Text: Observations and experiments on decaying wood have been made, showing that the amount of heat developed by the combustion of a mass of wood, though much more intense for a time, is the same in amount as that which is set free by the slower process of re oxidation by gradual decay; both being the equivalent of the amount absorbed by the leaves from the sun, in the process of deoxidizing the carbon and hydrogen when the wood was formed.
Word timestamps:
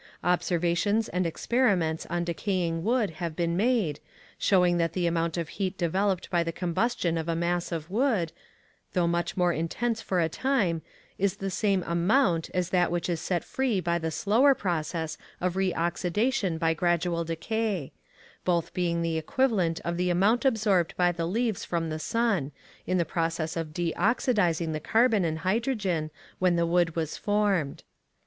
Observations 0.23 1.09
and 1.09 1.27
experiments 1.27 2.07
on 2.09 2.23
decaying 2.23 2.83
wood 2.83 3.11
have 3.21 3.35
been 3.35 3.55
made, 3.55 3.99
showing 4.39 4.77
that 4.77 4.93
the 4.93 5.05
amount 5.05 5.37
of 5.37 5.49
heat 5.49 5.77
developed 5.77 6.27
by 6.31 6.41
the 6.41 6.51
combustion 6.51 7.19
of 7.19 7.29
a 7.29 7.35
mass 7.35 7.71
of 7.71 7.91
wood, 7.91 8.31
though 8.93 9.05
much 9.05 9.37
more 9.37 9.53
intense 9.53 10.01
for 10.01 10.19
a 10.19 10.27
time, 10.27 10.81
is 11.19 11.35
the 11.35 11.51
same 11.51 11.83
in 11.83 11.89
amount 11.91 12.49
as 12.51 12.71
that 12.71 12.89
which 12.89 13.07
is 13.09 13.21
set 13.21 13.43
free 13.43 13.79
by 13.79 13.99
the 13.99 14.09
slower 14.09 14.55
process 14.55 15.19
of 15.39 15.55
re 15.55 15.71
oxidation 15.75 16.57
by 16.57 16.73
gradual 16.73 17.23
decay; 17.23 17.91
both 18.43 18.73
being 18.73 19.03
the 19.03 19.19
equivalent 19.19 19.79
of 19.81 19.97
the 19.97 20.09
amount 20.09 20.45
absorbed 20.45 20.97
by 20.97 21.11
the 21.11 21.27
leaves 21.27 21.63
from 21.63 21.91
the 21.91 21.99
sun, 21.99 22.51
in 22.87 22.97
the 22.97 23.05
process 23.05 23.55
of 23.55 23.71
deoxidizing 23.71 24.73
the 24.73 24.79
carbon 24.79 25.23
and 25.23 25.37
hydrogen 25.45 26.09
when 26.39 26.55
the 26.55 26.65
wood 26.65 26.95
was 26.95 27.17
formed. 27.17 27.83